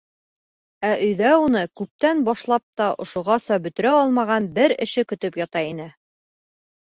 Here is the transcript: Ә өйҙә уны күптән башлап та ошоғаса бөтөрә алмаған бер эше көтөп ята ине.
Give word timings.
Ә 0.87 0.89
өйҙә 1.07 1.33
уны 1.41 1.59
күптән 1.81 2.23
башлап 2.29 2.63
та 2.81 2.87
ошоғаса 3.05 3.59
бөтөрә 3.67 3.93
алмаған 3.99 4.47
бер 4.55 4.75
эше 4.87 5.03
көтөп 5.11 5.37
ята 5.43 5.63
ине. 5.73 5.87